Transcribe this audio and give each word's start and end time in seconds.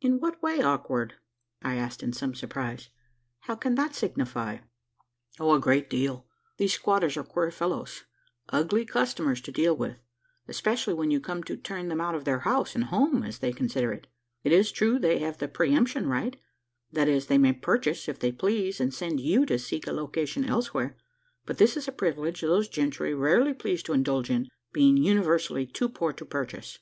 "In 0.00 0.18
what 0.18 0.42
way 0.42 0.60
awkward?" 0.60 1.14
I 1.62 1.76
asked 1.76 2.02
in 2.02 2.12
some 2.12 2.34
surprise. 2.34 2.88
"How 3.42 3.54
can 3.54 3.76
that 3.76 3.94
signify?" 3.94 4.58
"A 5.38 5.58
great 5.60 5.88
deal. 5.88 6.26
These 6.58 6.72
squatters 6.72 7.16
are 7.16 7.22
queer 7.22 7.52
fellows 7.52 8.02
ugly 8.48 8.84
customers 8.84 9.40
to 9.42 9.52
deal 9.52 9.76
with 9.76 9.98
especially 10.48 10.94
when 10.94 11.12
you 11.12 11.20
come 11.20 11.44
to 11.44 11.56
turn 11.56 11.86
them 11.86 12.00
out 12.00 12.16
of 12.16 12.24
their 12.24 12.40
house 12.40 12.74
and 12.74 12.86
home, 12.86 13.22
as 13.22 13.38
they 13.38 13.52
consider 13.52 13.92
it. 13.92 14.08
It 14.42 14.50
is 14.50 14.72
true, 14.72 14.98
they 14.98 15.20
have 15.20 15.38
the 15.38 15.46
pre 15.46 15.72
emption 15.72 16.08
right 16.08 16.36
that 16.90 17.06
is, 17.06 17.28
they 17.28 17.38
may 17.38 17.52
purchase, 17.52 18.08
if 18.08 18.18
they 18.18 18.32
please, 18.32 18.80
and 18.80 18.92
send 18.92 19.20
you 19.20 19.46
to 19.46 19.56
seek 19.56 19.86
a 19.86 19.92
location 19.92 20.44
elsewhere; 20.44 20.96
but 21.46 21.58
this 21.58 21.76
is 21.76 21.86
a 21.86 21.92
privilege 21.92 22.40
those 22.40 22.66
gentry 22.68 23.14
rarely 23.14 23.54
please 23.54 23.84
to 23.84 23.92
indulge 23.92 24.30
in 24.30 24.48
being 24.72 24.96
universally 24.96 25.64
too 25.64 25.88
poor 25.88 26.12
to 26.12 26.24
purchase." 26.24 26.80